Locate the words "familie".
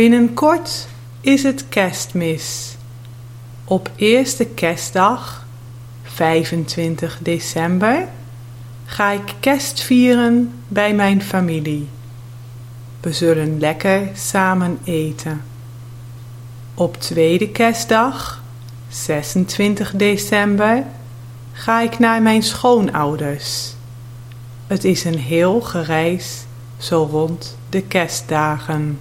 11.22-11.88